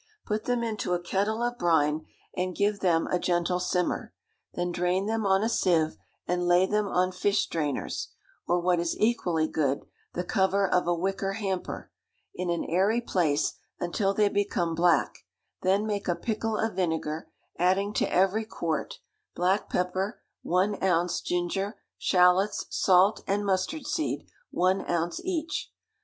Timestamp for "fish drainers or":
7.11-8.59